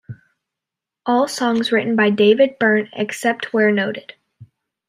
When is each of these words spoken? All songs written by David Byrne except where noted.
All 1.05 1.27
songs 1.27 1.71
written 1.71 1.95
by 1.95 2.09
David 2.09 2.57
Byrne 2.59 2.89
except 2.93 3.53
where 3.53 3.71
noted. 3.71 4.15